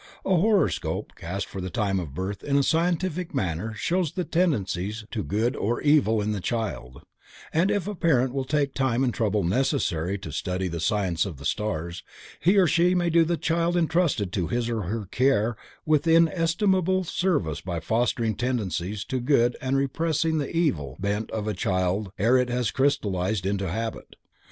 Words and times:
A 0.25 0.35
horoscope 0.35 1.13
cast 1.15 1.45
for 1.45 1.61
the 1.61 1.69
time 1.69 1.99
of 1.99 2.15
birth 2.15 2.43
in 2.43 2.57
a 2.57 2.63
scientific 2.63 3.35
manner 3.35 3.75
shows 3.75 4.11
the 4.13 4.23
tendencies 4.23 5.05
to 5.11 5.21
good 5.23 5.55
or 5.55 5.79
evil 5.81 6.23
in 6.23 6.31
the 6.31 6.41
child, 6.41 7.03
and 7.53 7.69
if 7.69 7.87
a 7.87 7.93
parent 7.93 8.33
will 8.33 8.43
take 8.43 8.73
time 8.73 9.03
and 9.03 9.13
trouble 9.13 9.43
necessary 9.43 10.17
to 10.17 10.31
study 10.31 10.67
the 10.67 10.79
science 10.79 11.23
of 11.23 11.37
the 11.37 11.45
stars, 11.45 12.01
he 12.39 12.57
or 12.57 12.65
she 12.65 12.95
may 12.95 13.11
do 13.11 13.23
the 13.23 13.37
child 13.37 13.77
intrusted 13.77 14.33
to 14.33 14.47
his 14.47 14.69
or 14.71 14.81
her 14.81 15.05
care 15.05 15.55
an 15.85 15.99
inestimable 16.03 17.03
service 17.03 17.61
by 17.61 17.79
fostering 17.79 18.33
tendencies 18.33 19.05
to 19.05 19.19
good 19.19 19.55
and 19.61 19.77
repressing 19.77 20.39
the 20.39 20.49
evil 20.49 20.97
bent 20.99 21.29
of 21.29 21.47
a 21.47 21.53
child 21.53 22.11
ere 22.17 22.37
it 22.37 22.49
has 22.49 22.71
crystallized 22.71 23.45
into 23.45 23.69
habit. 23.69 24.15